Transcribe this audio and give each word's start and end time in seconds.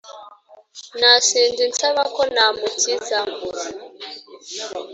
nasenze 0.99 1.63
nsaba 1.71 2.01
ko 2.15 2.21
namukiza 2.33 3.19